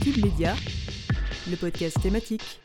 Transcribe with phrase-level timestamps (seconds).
[0.00, 0.54] Cube Média,
[1.50, 2.60] le podcast thématique.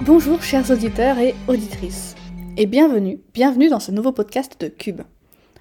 [0.00, 2.14] Bonjour chers auditeurs et auditrices,
[2.56, 5.02] et bienvenue, bienvenue dans ce nouveau podcast de Cube.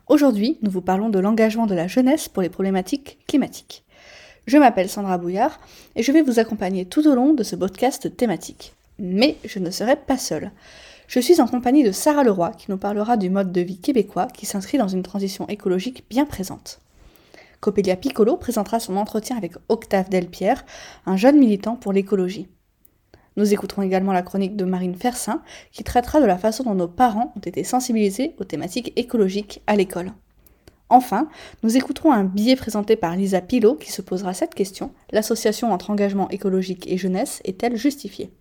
[0.08, 3.84] Aujourd'hui, nous vous parlons de l'engagement de la jeunesse pour les problématiques climatiques.
[4.48, 5.60] Je m'appelle Sandra Bouillard
[5.96, 8.74] et je vais vous accompagner tout au long de ce podcast thématique.
[9.00, 10.52] Mais je ne serai pas seule.
[11.08, 14.28] Je suis en compagnie de Sarah Leroy qui nous parlera du mode de vie québécois
[14.34, 16.80] qui s'inscrit dans une transition écologique bien présente.
[17.60, 20.66] Coppelia Piccolo présentera son entretien avec Octave Delpierre,
[21.06, 22.48] un jeune militant pour l'écologie.
[23.36, 26.88] Nous écouterons également la chronique de Marine Fersin qui traitera de la façon dont nos
[26.88, 30.12] parents ont été sensibilisés aux thématiques écologiques à l'école.
[30.90, 31.30] Enfin,
[31.64, 35.90] nous écouterons un billet présenté par Lisa Pilot qui se posera cette question l'association entre
[35.90, 38.32] engagement écologique et jeunesse est-elle justifiée?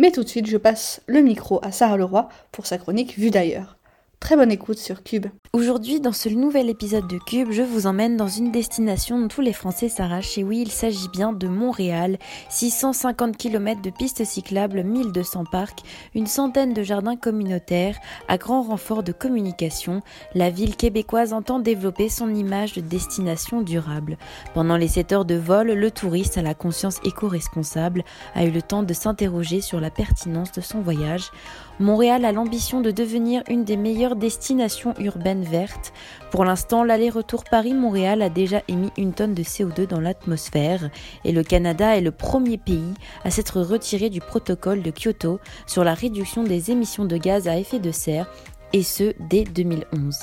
[0.00, 3.28] Mais tout de suite, je passe le micro à Sarah Leroy pour sa chronique Vue
[3.28, 3.76] d'ailleurs.
[4.20, 5.26] Très bonne écoute sur Cube.
[5.54, 9.40] Aujourd'hui, dans ce nouvel épisode de Cube, je vous emmène dans une destination dont tous
[9.40, 10.38] les Français s'arrachent.
[10.38, 12.18] Et oui, il s'agit bien de Montréal.
[12.50, 15.80] 650 km de pistes cyclables, 1200 parcs,
[16.14, 17.96] une centaine de jardins communautaires.
[18.28, 20.02] À grand renfort de communication,
[20.34, 24.18] la ville québécoise entend développer son image de destination durable.
[24.54, 28.62] Pendant les 7 heures de vol, le touriste à la conscience éco-responsable a eu le
[28.62, 31.32] temps de s'interroger sur la pertinence de son voyage.
[31.80, 35.94] Montréal a l'ambition de devenir une des meilleures destinations urbaines vertes.
[36.30, 40.90] Pour l'instant, l'aller-retour Paris-Montréal a déjà émis une tonne de CO2 dans l'atmosphère
[41.24, 42.92] et le Canada est le premier pays
[43.24, 47.56] à s'être retiré du protocole de Kyoto sur la réduction des émissions de gaz à
[47.56, 48.30] effet de serre
[48.72, 50.18] et ce dès 2011.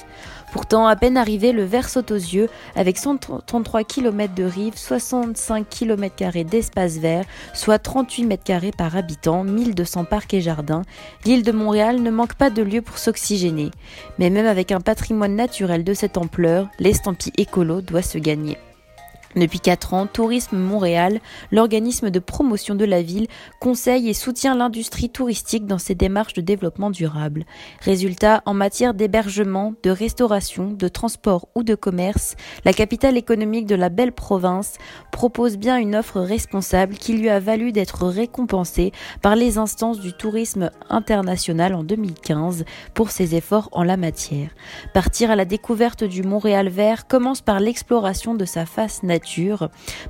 [0.51, 5.67] Pourtant, à peine arrivé, le verre saute aux yeux avec 133 km de rive, 65
[5.69, 10.83] km d'espace vert, soit 38 m par habitant, 1200 parcs et jardins.
[11.25, 13.71] L'île de Montréal ne manque pas de lieux pour s'oxygéner.
[14.19, 18.57] Mais même avec un patrimoine naturel de cette ampleur, l'estampille écolo doit se gagner.
[19.37, 21.19] Depuis 4 ans, Tourisme Montréal,
[21.51, 23.27] l'organisme de promotion de la ville,
[23.59, 27.45] conseille et soutient l'industrie touristique dans ses démarches de développement durable.
[27.81, 33.75] Résultat, en matière d'hébergement, de restauration, de transport ou de commerce, la capitale économique de
[33.75, 34.79] la belle province
[35.11, 40.13] propose bien une offre responsable qui lui a valu d'être récompensée par les instances du
[40.13, 42.65] tourisme international en 2015
[42.95, 44.49] pour ses efforts en la matière.
[44.95, 49.03] Partir à la découverte du Montréal vert commence par l'exploration de sa face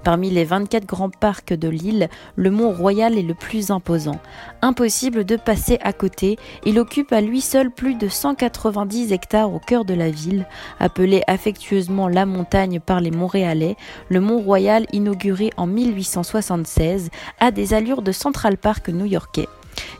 [0.03, 4.19] Parmi les 24 grands parcs de l'île, le Mont Royal est le plus imposant.
[4.61, 9.59] Impossible de passer à côté, il occupe à lui seul plus de 190 hectares au
[9.59, 10.47] cœur de la ville.
[10.79, 13.75] Appelé affectueusement la montagne par les Montréalais,
[14.09, 19.47] le Mont Royal, inauguré en 1876, a des allures de Central Park new-yorkais.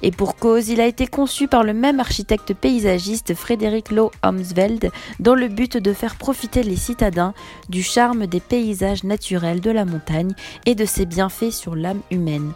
[0.03, 4.91] Et pour cause, il a été conçu par le même architecte paysagiste Frédéric Lowe Homsveld
[5.19, 7.33] dans le but de faire profiter les citadins
[7.69, 10.33] du charme des paysages naturels de la montagne
[10.65, 12.53] et de ses bienfaits sur l'âme humaine.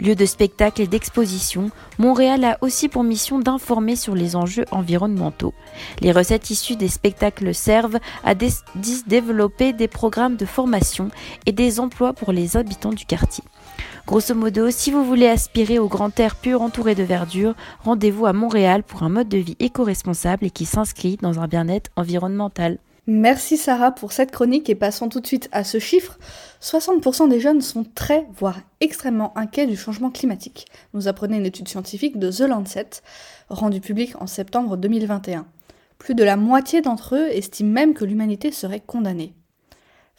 [0.00, 5.54] Lieu de spectacle et d'exposition, Montréal a aussi pour mission d'informer sur les enjeux environnementaux.
[6.00, 11.08] Les recettes issues des spectacles servent à développer des programmes de formation
[11.46, 13.42] et des emplois pour les habitants du quartier.
[14.06, 18.32] Grosso modo, si vous voulez aspirer au grand air pur entouré de verdure, rendez-vous à
[18.32, 22.78] Montréal pour un mode de vie éco-responsable et qui s'inscrit dans un bien-être environnemental.
[23.08, 26.18] Merci Sarah pour cette chronique et passons tout de suite à ce chiffre.
[26.60, 30.66] 60% des jeunes sont très, voire extrêmement inquiets du changement climatique.
[30.92, 33.02] Nous apprenait une étude scientifique de The Lancet,
[33.48, 35.46] rendue publique en septembre 2021.
[35.98, 39.34] Plus de la moitié d'entre eux estiment même que l'humanité serait condamnée.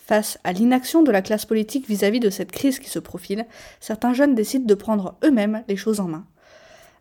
[0.07, 3.45] Face à l'inaction de la classe politique vis-à-vis de cette crise qui se profile,
[3.81, 6.25] certains jeunes décident de prendre eux-mêmes les choses en main.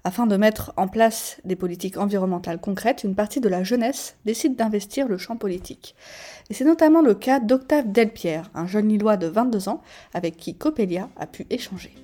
[0.02, 4.56] Afin de mettre en place des politiques environnementales concrètes, une partie de la jeunesse décide
[4.56, 5.94] d'investir le champ politique.
[6.50, 10.56] Et c'est notamment le cas d'Octave Delpierre, un jeune Lillois de 22 ans avec qui
[10.56, 11.94] Coppelia a pu échanger.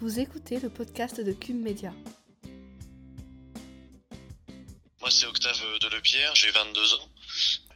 [0.00, 1.92] Vous écoutez le podcast de Cube Media.
[5.02, 7.09] Moi c'est Octave Delpierre, j'ai 22 ans.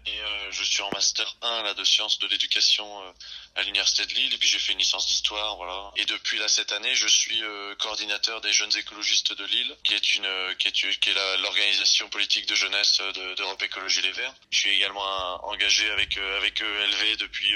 [0.06, 3.12] Et euh, je suis en master 1 là, de sciences de l'éducation euh,
[3.54, 5.92] à l'université de Lille et puis j'ai fait une licence d'histoire voilà.
[5.96, 9.94] Et depuis là cette année, je suis euh, coordinateur des jeunes écologistes de Lille qui
[9.94, 10.28] est une
[10.58, 13.00] qui est qui est l'organisation politique de jeunesse
[13.36, 14.34] d'Europe Écologie Les Verts.
[14.50, 15.02] Je suis également
[15.46, 17.54] engagé avec avec ELV depuis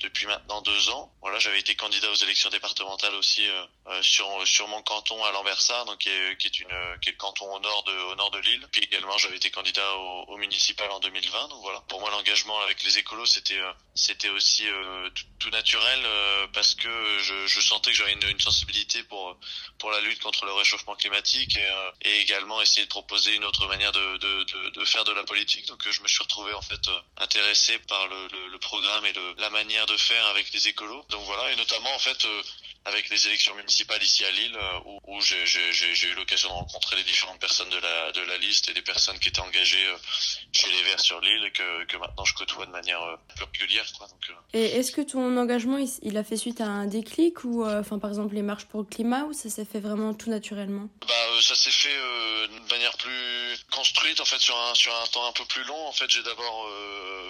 [0.00, 1.12] depuis maintenant deux ans.
[1.20, 3.46] Voilà, j'avais été candidat aux élections départementales aussi
[4.02, 7.18] sur sur mon canton à Lambersart, donc qui est, qui est une qui est le
[7.18, 8.66] canton au nord de au nord de l'île.
[8.72, 11.48] Puis également, j'avais été candidat au, au, municipal en 2020.
[11.48, 13.60] Donc voilà, pour moi l'engagement avec les écolos, c'était
[13.94, 14.64] c'était aussi
[15.14, 16.00] tout, tout, naturel
[16.52, 19.36] parce que je, je sentais que j'avais une, une, sensibilité pour
[19.78, 23.66] pour la lutte contre le réchauffement climatique et, et également essayer de proposer une autre
[23.66, 25.66] manière de, de, de, de faire de la politique.
[25.66, 26.80] Donc je me suis retrouvé en fait
[27.18, 31.04] intéressé par le, le, le programme et le, la manière de faire avec les écolos.
[31.10, 32.42] Donc voilà, et notamment en fait euh,
[32.84, 36.96] avec les élections municipales ici à Lille, euh, où, où j'ai eu l'occasion de rencontrer
[36.96, 39.96] les différentes personnes de la, de la liste et des personnes qui étaient engagées euh,
[40.52, 43.44] chez les Verts sur l'île et que, que maintenant je côtoie de manière euh, plus
[43.44, 43.86] régulière.
[43.98, 47.44] Quoi, donc, et est-ce que ton engagement, il, il, a fait suite à un déclic
[47.44, 50.30] ou, enfin par exemple les marches pour le climat, ou ça s'est fait vraiment tout
[50.30, 50.88] naturellement?
[51.06, 55.26] Bah, Ça s'est fait d'une manière plus construite, en fait, sur un, sur un temps
[55.26, 55.86] un peu plus long.
[55.86, 56.68] En fait, j'ai d'abord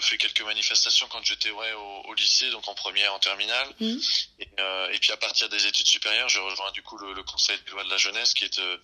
[0.00, 3.69] fait quelques manifestations quand j'étais ouais, au, au, lycée, donc en première, en terminale.
[3.81, 3.96] Mmh.
[4.38, 4.49] Et,
[4.93, 7.70] et puis à partir des études supérieures, j'ai rejoint du coup le, le, Conseil des
[7.70, 8.76] lois de la jeunesse, qui est euh,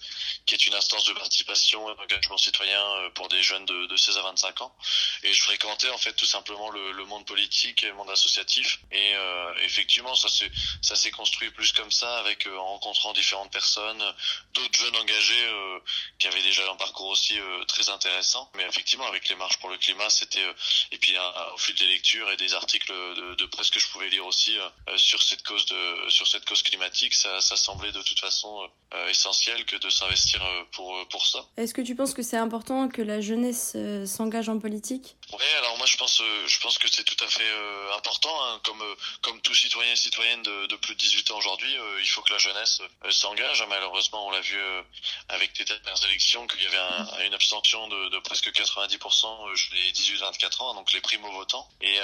[0.47, 3.97] qui est une instance de participation et d'engagement citoyen euh, pour des jeunes de, de
[3.97, 4.77] 16 à 25 ans.
[5.23, 8.79] Et je fréquentais en fait tout simplement le, le monde politique et le monde associatif.
[8.93, 10.51] Et euh, effectivement, ça s'est
[10.83, 14.03] ça s'est construit plus comme ça, avec euh, en rencontrant différentes personnes,
[14.55, 15.79] d'autres jeunes engagés euh,
[16.19, 17.39] qui avaient déjà un parcours aussi
[17.69, 18.51] très intéressant.
[18.57, 20.45] Mais effectivement, avec les marches pour le climat, c'était
[20.93, 21.15] et puis
[21.55, 24.57] au fil des lectures et des articles de, de presse que je pouvais lire aussi
[24.97, 29.09] sur cette cause de sur cette cause climatique, ça, ça semblait de toute façon euh,
[29.09, 31.45] essentiel que de s'investir euh, pour, euh, pour ça.
[31.57, 35.17] Est-ce que tu penses que c'est important que la jeunesse euh, s'engage en politique?
[35.33, 38.31] Oui, alors moi je pense, je pense que c'est tout à fait euh, important.
[38.45, 38.61] Hein.
[38.65, 38.83] Comme,
[39.23, 42.33] comme tout citoyen et citoyenne de, de plus de 18 ans aujourd'hui, il faut que
[42.33, 43.65] la jeunesse s'engage.
[43.69, 44.59] Malheureusement, on l'a vu
[45.29, 49.75] avec les dernières élections qu'il y avait un, une abstention de, de presque 90% chez
[49.75, 51.69] les 18-24 ans, donc les primo-votants.
[51.81, 51.97] Et,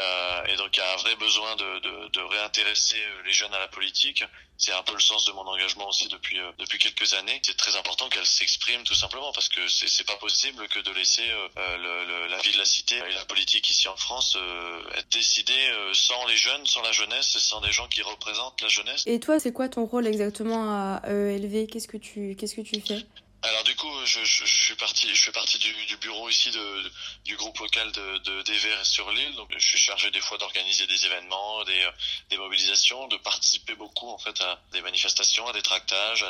[0.48, 3.58] et donc il y a un vrai besoin de, de, de réintéresser les jeunes à
[3.58, 4.24] la politique
[4.56, 7.40] c'est un peu le sens de mon engagement aussi depuis euh, depuis quelques années.
[7.42, 11.28] C'est très important qu'elle s'exprime tout simplement parce que c'est pas possible que de laisser
[11.30, 15.10] euh, le, la vie de la cité et la politique ici en France euh, être
[15.10, 19.02] décidée euh, sans les jeunes, sans la jeunesse, sans des gens qui représentent la jeunesse.
[19.06, 22.80] Et toi, c'est quoi ton rôle exactement à EELV Qu'est-ce que tu qu'est-ce que tu
[22.80, 23.04] fais?
[23.42, 26.50] Alors du coup, je, je, je, suis parti, je fais partie du, du bureau ici
[26.50, 26.90] de,
[27.24, 29.34] du groupe local de, de des sur l'île.
[29.34, 31.88] Donc je suis chargé des fois d'organiser des événements, des,
[32.30, 36.24] des mobilisations, de participer beaucoup en fait à des manifestations, à des tractages,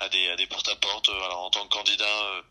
[0.00, 1.08] à, des, à des porte-à-porte.
[1.08, 2.42] Alors en tant que candidat.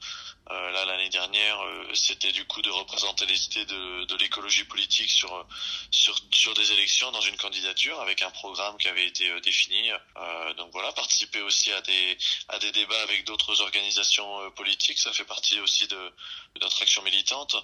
[0.51, 4.65] Euh, là l'année dernière, euh, c'était du coup de représenter les idées de, de l'écologie
[4.65, 5.47] politique sur,
[5.89, 9.89] sur sur des élections dans une candidature avec un programme qui avait été euh, défini.
[9.91, 12.17] Euh, donc voilà, participer aussi à des
[12.49, 14.02] à des débats avec d'autres organisations
[14.41, 17.55] euh, politiques, ça fait partie aussi de, de notre action militante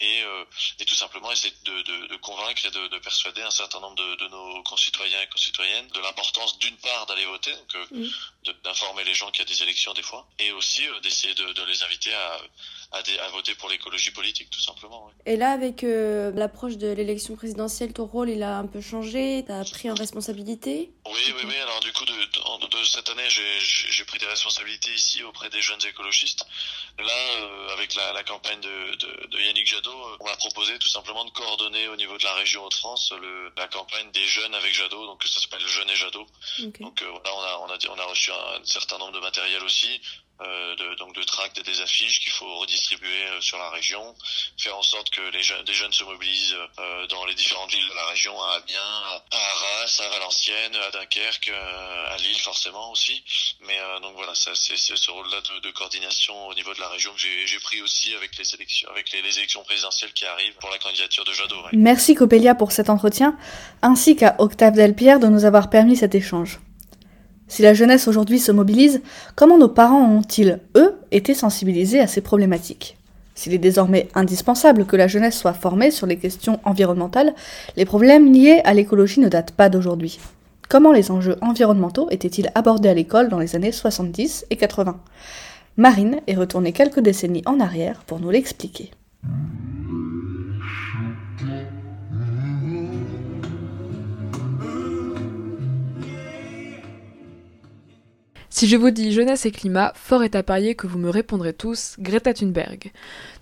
[0.00, 0.22] et,
[0.78, 3.96] et tout simplement essayer de, de, de convaincre et de, de, persuader un certain nombre
[3.96, 8.52] de, nos concitoyens et concitoyennes de l'importance d'une part d'aller voter, donc mmh.
[8.64, 11.62] d'informer les gens qu'il y a des élections des fois, et aussi d'essayer de, de
[11.64, 12.40] les inviter à,
[12.92, 15.06] à, des, à voter pour l'écologie politique, tout simplement.
[15.06, 15.12] Oui.
[15.26, 19.44] Et là, avec euh, l'approche de l'élection présidentielle, ton rôle, il a un peu changé?
[19.46, 20.92] Tu as pris en responsabilité?
[21.06, 21.56] Oui, oui, oui.
[21.56, 25.60] Alors, du coup, de, de, de cette année, j'ai pris des responsabilités ici auprès des
[25.60, 26.44] jeunes écologistes.
[26.98, 30.88] Là, euh, avec la, la campagne de, de, de, Yannick Jadot, on a proposé tout
[30.88, 33.12] simplement de coordonner au niveau de la région Hauts-de-France
[33.56, 36.26] la campagne des jeunes avec Jadot, donc ça s'appelle Jeunes et Jadot.
[36.58, 36.82] Okay.
[36.84, 39.62] Donc euh, voilà, on a, on, a, on a reçu un certain nombre de matériel
[39.64, 40.31] aussi, euh,
[40.76, 44.14] de, donc de tracts des affiches qu'il faut redistribuer euh, sur la région,
[44.58, 47.88] faire en sorte que les jeunes, des jeunes se mobilisent euh, dans les différentes villes
[47.88, 52.90] de la région, à Amiens, à Arras, à Valenciennes, à Dunkerque, euh, à Lille forcément
[52.90, 53.22] aussi.
[53.66, 57.12] Mais euh, donc voilà, c'est ce rôle-là de, de, coordination au niveau de la région
[57.12, 60.78] que j'ai pris aussi avec les élections, avec les, élections présidentielles qui arrivent pour la
[60.78, 61.56] candidature de Jadot.
[61.72, 63.36] Merci Coppelia pour cet entretien,
[63.82, 66.58] ainsi qu'à Octave Delpierre de nous avoir permis cet échange.
[67.52, 69.02] Si la jeunesse aujourd'hui se mobilise,
[69.36, 72.96] comment nos parents ont-ils, eux, été sensibilisés à ces problématiques?
[73.34, 77.34] S'il est désormais indispensable que la jeunesse soit formée sur les questions environnementales,
[77.76, 80.18] les problèmes liés à l'écologie ne datent pas d'aujourd'hui.
[80.70, 84.98] Comment les enjeux environnementaux étaient-ils abordés à l'école dans les années 70 et 80
[85.76, 88.92] Marine est retournée quelques décennies en arrière pour nous l'expliquer.
[98.54, 101.54] Si je vous dis jeunesse et climat, fort est à parier que vous me répondrez
[101.54, 102.92] tous Greta Thunberg.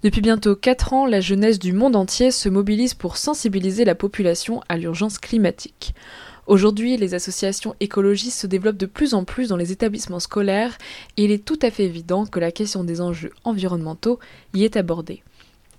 [0.05, 4.62] Depuis bientôt 4 ans, la jeunesse du monde entier se mobilise pour sensibiliser la population
[4.69, 5.97] à l'urgence climatique.
[6.47, 10.79] Aujourd'hui, les associations écologistes se développent de plus en plus dans les établissements scolaires
[11.17, 14.21] et il est tout à fait évident que la question des enjeux environnementaux
[14.55, 15.25] y est abordée.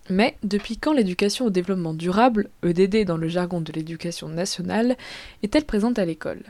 [0.10, 4.98] Mais depuis quand l'éducation au développement durable, EDD dans le jargon de l'éducation nationale,
[5.42, 6.44] est-elle présente à l'école?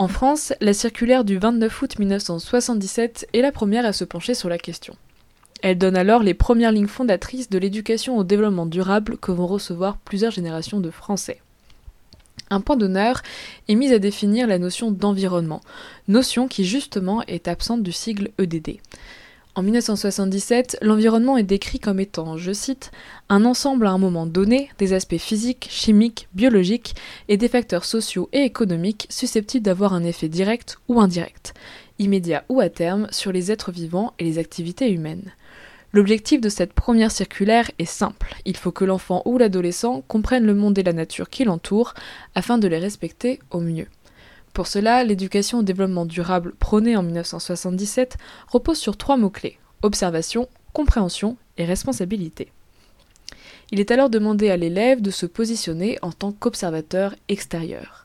[0.00, 4.48] En France, la circulaire du 29 août 1977 est la première à se pencher sur
[4.48, 4.96] la question.
[5.62, 9.98] Elle donne alors les premières lignes fondatrices de l'éducation au développement durable que vont recevoir
[9.98, 11.40] plusieurs générations de Français.
[12.50, 13.22] Un point d'honneur
[13.68, 15.60] est mis à définir la notion d'environnement,
[16.08, 18.80] notion qui justement est absente du sigle EDD.
[19.56, 22.90] En 1977, l'environnement est décrit comme étant, je cite,
[23.28, 26.96] un ensemble à un moment donné des aspects physiques, chimiques, biologiques
[27.28, 31.54] et des facteurs sociaux et économiques susceptibles d'avoir un effet direct ou indirect,
[32.00, 35.32] immédiat ou à terme, sur les êtres vivants et les activités humaines.
[35.92, 38.34] L'objectif de cette première circulaire est simple.
[38.44, 41.94] Il faut que l'enfant ou l'adolescent comprenne le monde et la nature qui l'entoure
[42.34, 43.86] afin de les respecter au mieux.
[44.54, 48.16] Pour cela, l'éducation au développement durable prônée en 1977
[48.48, 52.52] repose sur trois mots-clés observation, compréhension et responsabilité.
[53.72, 58.04] Il est alors demandé à l'élève de se positionner en tant qu'observateur extérieur.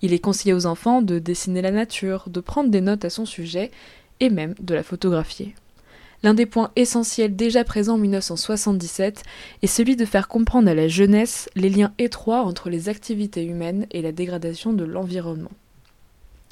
[0.00, 3.26] Il est conseillé aux enfants de dessiner la nature, de prendre des notes à son
[3.26, 3.70] sujet
[4.20, 5.54] et même de la photographier.
[6.22, 9.22] L'un des points essentiels déjà présents en 1977
[9.62, 13.86] est celui de faire comprendre à la jeunesse les liens étroits entre les activités humaines
[13.90, 15.50] et la dégradation de l'environnement.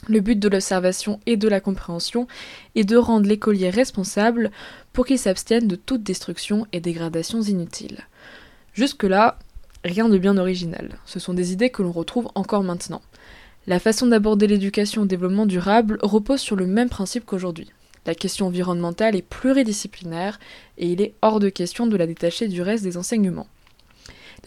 [0.07, 2.29] Le but de l'observation et de la compréhension
[2.75, 4.51] est de rendre l'écolier responsable
[4.93, 8.07] pour qu'il s'abstienne de toute destruction et dégradation inutiles.
[8.75, 9.39] Jusque-là,
[9.85, 10.99] rien de bien original.
[11.05, 13.03] Ce sont des idées que l'on retrouve encore maintenant.
[13.67, 17.71] La façon d'aborder l'éducation au développement durable repose sur le même principe qu'aujourd'hui.
[18.07, 20.39] La question environnementale est pluridisciplinaire
[20.79, 23.49] et il est hors de question de la détacher du reste des enseignements.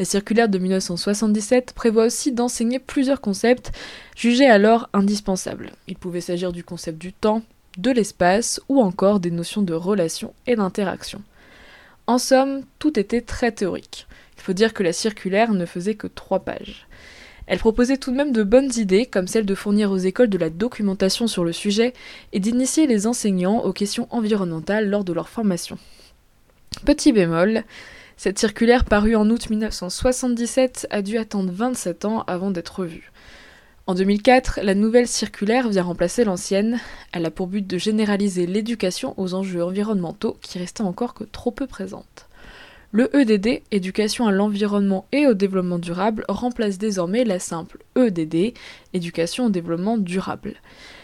[0.02, 3.72] La circulaire de 1977 prévoit aussi d'enseigner plusieurs concepts
[4.16, 5.74] jugés alors indispensables.
[5.88, 7.44] Il pouvait s'agir du concept du temps,
[7.78, 11.22] de l'espace ou encore des notions de relation et d'interaction.
[12.08, 14.08] En somme, tout était très théorique.
[14.38, 16.88] Il faut dire que la circulaire ne faisait que trois pages.
[17.46, 20.40] Elle proposait tout de même de bonnes idées, comme celle de fournir aux écoles de
[20.40, 21.94] la documentation sur le sujet
[22.34, 25.78] et d'initier les enseignants aux questions environnementales lors de leur formation.
[26.86, 27.66] Petit bémol,
[28.24, 33.12] cette circulaire parue en août 1977 a dû attendre 27 ans avant d'être revue.
[33.88, 36.80] En 2004, la nouvelle circulaire vient remplacer l'ancienne.
[37.14, 41.50] Elle a pour but de généraliser l'éducation aux enjeux environnementaux qui restaient encore que trop
[41.50, 42.28] peu présentes.
[42.92, 48.54] Le EDD, éducation à l'environnement et au développement durable, remplace désormais la simple EDD,
[48.94, 50.58] éducation au développement durable.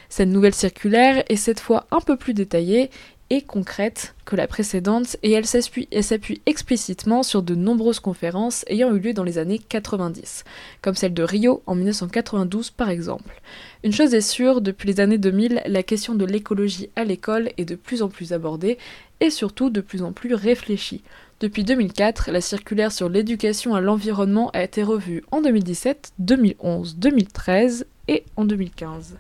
[0.10, 2.92] Cette nouvelle circulaire est cette fois un peu plus détaillée
[3.30, 9.00] et concrète que la précédente et elle s'appuie explicitement sur de nombreuses conférences ayant eu
[9.00, 10.44] lieu dans les années 90,
[10.82, 13.42] comme celle de Rio en 1992 par exemple.
[13.84, 17.66] Une chose est sûre, depuis les années 2000, la question de l'écologie à l'école est
[17.66, 18.78] de plus en plus abordée
[19.20, 21.04] et surtout de plus en plus réfléchie.
[21.40, 27.86] Depuis 2004, la circulaire sur l'éducation à l'environnement a été revue en 2017, 2011, 2013
[28.08, 29.18] et en 2015.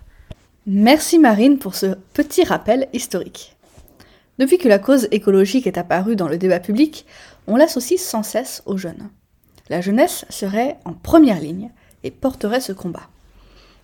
[0.65, 3.56] Merci Marine pour ce petit rappel historique.
[4.37, 7.05] Depuis que la cause écologique est apparue dans le débat public,
[7.47, 9.09] on l'associe sans cesse aux jeunes.
[9.69, 11.71] La jeunesse serait en première ligne
[12.03, 13.09] et porterait ce combat.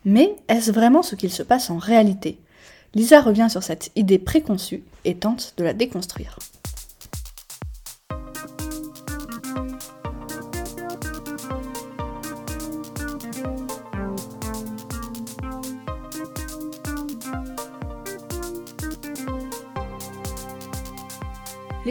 [0.06, 2.40] Mais est-ce vraiment ce qu'il se passe en réalité?
[2.94, 6.38] Lisa revient sur cette idée préconçue et tente de la déconstruire.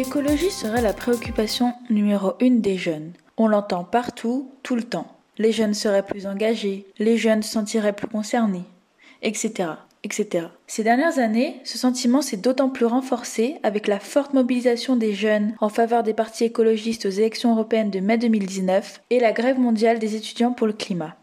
[0.05, 3.13] L'écologie serait la préoccupation numéro une des jeunes.
[3.37, 5.07] On l'entend partout, tout le temps.
[5.39, 8.65] Les jeunes seraient plus engagés, les jeunes se sentiraient plus concernés,
[9.23, 9.69] etc.
[10.03, 10.49] etc.
[10.67, 15.55] Ces dernières années, ce sentiment s'est d'autant plus renforcé avec la forte mobilisation des jeunes
[15.61, 20.01] en faveur des partis écologistes aux élections européennes de mai 2019 et la grève mondiale
[20.01, 21.15] des étudiants pour le climat.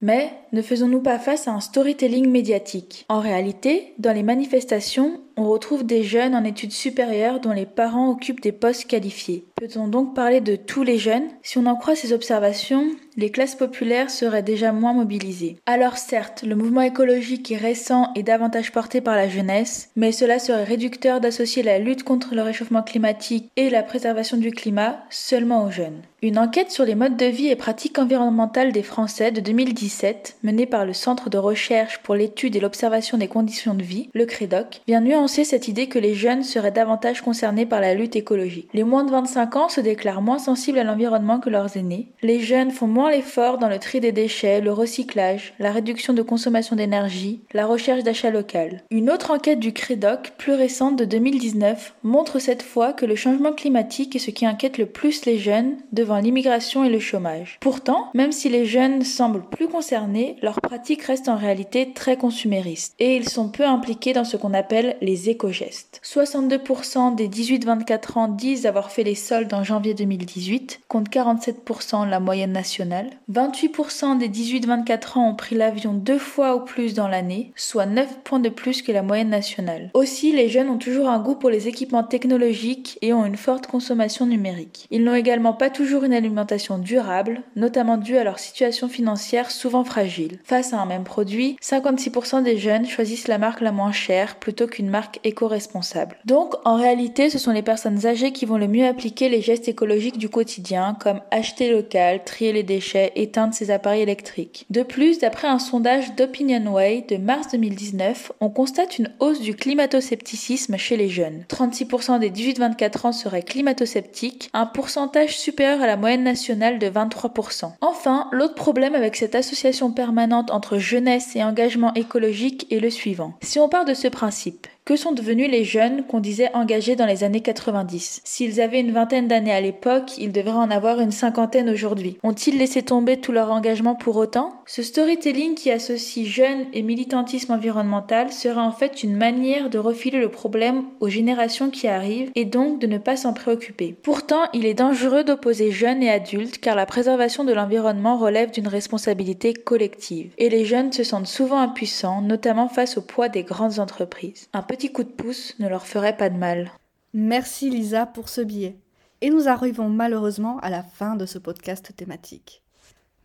[0.00, 3.06] Mais ne faisons-nous pas face à un storytelling médiatique?
[3.08, 8.10] En réalité, dans les manifestations, on retrouve des jeunes en études supérieures dont les parents
[8.10, 9.46] occupent des postes qualifiés.
[9.56, 11.28] Peut-on donc parler de tous les jeunes?
[11.42, 15.58] Si on en croit ces observations, les classes populaires seraient déjà moins mobilisées.
[15.64, 20.40] Alors certes, le mouvement écologique est récent et davantage porté par la jeunesse, mais cela
[20.40, 25.64] serait réducteur d'associer la lutte contre le réchauffement climatique et la préservation du climat seulement
[25.64, 26.02] aux jeunes.
[26.20, 30.66] Une enquête sur les modes de vie et pratiques environnementales des Français de 2017, menée
[30.66, 34.80] par le Centre de recherche pour l'étude et l'observation des conditions de vie, le CREDOC,
[34.88, 38.70] vient nuancer cette idée que les jeunes seraient davantage concernés par la lutte écologique.
[38.72, 42.08] Les moins de 25 25 se déclarent moins sensibles à l'environnement que leurs aînés.
[42.22, 46.22] Les jeunes font moins l'effort dans le tri des déchets, le recyclage, la réduction de
[46.22, 48.82] consommation d'énergie, la recherche d'achat local.
[48.90, 53.52] Une autre enquête du Crédoc, plus récente de 2019, montre cette fois que le changement
[53.52, 57.58] climatique est ce qui inquiète le plus les jeunes devant l'immigration et le chômage.
[57.60, 62.94] Pourtant, même si les jeunes semblent plus concernés, leurs pratiques restent en réalité très consuméristes
[62.98, 66.00] et ils sont peu impliqués dans ce qu'on appelle les éco-gestes.
[66.04, 72.20] 62% des 18-24 ans disent avoir fait les soldes en janvier 2018, contre 47% la
[72.20, 73.10] moyenne nationale.
[73.32, 78.18] 28% des 18-24 ans ont pris l'avion deux fois ou plus dans l'année, soit 9
[78.22, 79.90] points de plus que la moyenne nationale.
[79.94, 83.66] Aussi, les jeunes ont toujours un goût pour les équipements technologiques et ont une forte
[83.66, 84.86] consommation numérique.
[84.92, 89.82] Ils n'ont également pas toujours une alimentation durable, notamment due à leur situation financière souvent
[89.82, 90.38] fragile.
[90.44, 94.68] Face à un même produit, 56% des jeunes choisissent la marque la moins chère plutôt
[94.68, 96.18] qu'une marque éco-responsable.
[96.24, 99.68] Donc, en réalité, ce sont les personnes âgées qui vont le mieux appliquer les gestes
[99.68, 104.66] écologiques du quotidien, comme acheter local, trier les déchets, éteindre ses appareils électriques.
[104.70, 110.76] De plus, d'après un sondage d'OpinionWay de mars 2019, on constate une hausse du climato-scepticisme
[110.76, 111.44] chez les jeunes.
[111.48, 117.72] 36% des 18-24 ans seraient climato-sceptiques, un pourcentage supérieur à la moyenne nationale de 23%.
[117.80, 123.34] Enfin, l'autre problème avec cette association permanente entre jeunesse et engagement écologique est le suivant.
[123.42, 127.06] Si on part de ce principe, que sont devenus les jeunes qu'on disait engagés dans
[127.06, 131.10] les années 90 S'ils avaient une vingtaine d'années à l'époque, ils devraient en avoir une
[131.10, 132.18] cinquantaine aujourd'hui.
[132.22, 134.52] Ont-ils laissé tomber tout leur engagement pour autant?
[134.66, 140.20] Ce storytelling qui associe jeunes et militantisme environnemental serait en fait une manière de refiler
[140.20, 143.96] le problème aux générations qui arrivent et donc de ne pas s'en préoccuper.
[144.02, 148.68] Pourtant, il est dangereux d'opposer jeunes et adultes car la préservation de l'environnement relève d'une
[148.68, 153.78] responsabilité collective et les jeunes se sentent souvent impuissants, notamment face au poids des grandes
[153.78, 156.70] entreprises coup de pouce ne leur ferait pas de mal.
[157.12, 158.76] Merci Lisa pour ce billet.
[159.20, 162.62] Et nous arrivons malheureusement à la fin de ce podcast thématique.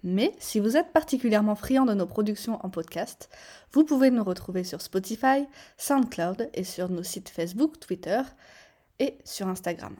[0.03, 3.29] Mais si vous êtes particulièrement friand de nos productions en podcast,
[3.73, 5.45] vous pouvez nous retrouver sur Spotify,
[5.77, 8.21] SoundCloud et sur nos sites Facebook, Twitter
[8.99, 9.95] et sur Instagram.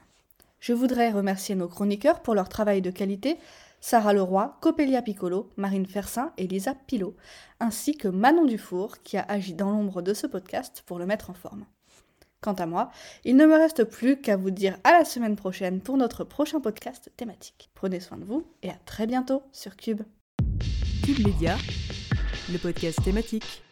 [0.60, 3.38] Je voudrais remercier nos chroniqueurs pour leur travail de qualité,
[3.82, 7.16] Sarah Leroy, Copelia Piccolo, Marine Fersin et Lisa Pilot,
[7.60, 11.30] ainsi que Manon Dufour qui a agi dans l'ombre de ce podcast pour le mettre
[11.30, 11.66] en forme.
[12.42, 12.90] Quant à moi,
[13.26, 16.62] il ne me reste plus qu'à vous dire à la semaine prochaine pour notre prochain
[16.62, 17.70] podcast thématique.
[17.74, 20.04] Prenez soin de vous et à très bientôt sur Cube.
[21.04, 21.58] Cube Média,
[22.52, 23.64] le podcast thématique.